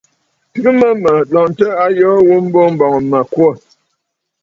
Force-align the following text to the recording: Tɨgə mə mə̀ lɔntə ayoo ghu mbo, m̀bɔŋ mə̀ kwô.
Tɨgə 0.51 0.71
mə 0.79 0.87
mə̀ 1.03 1.15
lɔntə 1.33 1.65
ayoo 1.85 2.17
ghu 2.27 2.35
mbo, 2.45 2.61
m̀bɔŋ 2.73 2.95
mə̀ 3.11 3.23
kwô. 3.33 3.49